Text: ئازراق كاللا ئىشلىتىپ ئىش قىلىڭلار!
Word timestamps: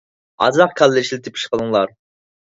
ئازراق 0.45 0.73
كاللا 0.79 1.03
ئىشلىتىپ 1.03 1.39
ئىش 1.41 1.45
قىلىڭلار! 1.53 1.95